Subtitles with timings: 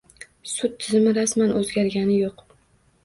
[0.51, 2.43] Sud tizimi rasman oʻzgargani yoʻq.